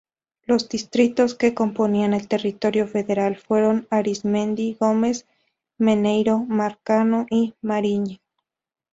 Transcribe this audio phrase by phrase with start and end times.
[0.47, 5.27] Los distritos que componían el territorio federal fueron Arismendi, Gómez,
[5.77, 8.17] Maneiro, Marcano y Mariño.